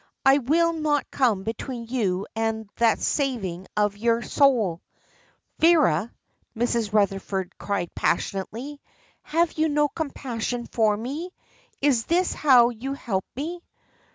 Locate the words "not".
0.73-1.11